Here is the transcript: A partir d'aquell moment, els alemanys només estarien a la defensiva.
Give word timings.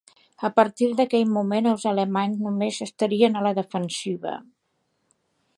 A 0.47 0.49
partir 0.59 0.87
d'aquell 1.01 1.27
moment, 1.33 1.69
els 1.73 1.85
alemanys 1.93 2.41
només 2.47 2.81
estarien 2.89 3.39
a 3.43 3.47
la 3.49 3.55
defensiva. 3.63 4.37